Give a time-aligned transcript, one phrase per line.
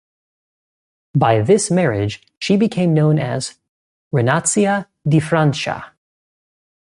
[1.15, 3.53] By this marriage, she became known as
[4.11, 5.93] "Renatia di Francia".